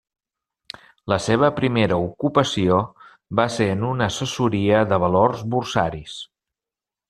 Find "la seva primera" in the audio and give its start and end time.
1.13-1.99